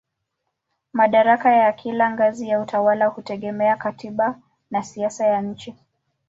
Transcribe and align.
Madaraka 0.93 1.49
ya 1.55 1.73
kila 1.73 2.11
ngazi 2.11 2.49
ya 2.49 2.59
utawala 2.59 3.05
hutegemea 3.07 3.75
katiba 3.75 4.39
na 4.71 4.83
siasa 4.83 5.25
ya 5.27 5.41
nchi. 5.41 5.75